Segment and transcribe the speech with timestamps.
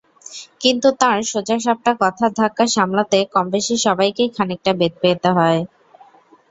[0.61, 5.59] কিন্তু তাঁর সোজাসাপটা কথার ধাক্কা সামলাতে কমবেশি সবাইকেই খানিকটা বেগ পেতে হয়।